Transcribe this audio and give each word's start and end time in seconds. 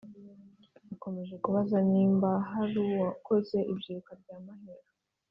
Yakomeje 0.89 1.35
kubaza 1.43 1.77
nimba 1.91 2.29
haruwakoze 2.49 3.57
ibyiruka 3.71 4.11
ryamaheru 4.21 4.89